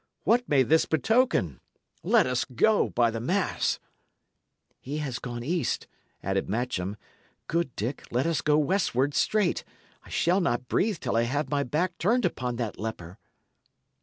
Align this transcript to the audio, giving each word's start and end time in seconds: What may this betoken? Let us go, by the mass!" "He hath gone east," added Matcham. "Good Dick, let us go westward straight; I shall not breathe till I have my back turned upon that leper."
What 0.23 0.49
may 0.49 0.63
this 0.63 0.87
betoken? 0.87 1.59
Let 2.01 2.25
us 2.25 2.43
go, 2.43 2.89
by 2.89 3.11
the 3.11 3.19
mass!" 3.19 3.77
"He 4.79 4.97
hath 4.97 5.21
gone 5.21 5.43
east," 5.43 5.85
added 6.23 6.49
Matcham. 6.49 6.97
"Good 7.45 7.75
Dick, 7.75 8.07
let 8.09 8.25
us 8.25 8.41
go 8.41 8.57
westward 8.57 9.13
straight; 9.13 9.63
I 10.03 10.09
shall 10.09 10.41
not 10.41 10.67
breathe 10.67 10.97
till 10.97 11.15
I 11.15 11.25
have 11.29 11.51
my 11.51 11.61
back 11.61 11.99
turned 11.99 12.25
upon 12.25 12.55
that 12.55 12.79
leper." 12.79 13.19